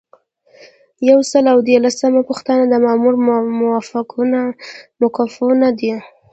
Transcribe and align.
یو 1.09 1.19
سل 1.31 1.43
او 1.53 1.57
دیارلسمه 1.67 2.21
پوښتنه 2.29 2.63
د 2.67 2.73
مامور 2.85 3.13
موقفونه 5.01 5.67
دي. 5.79 5.93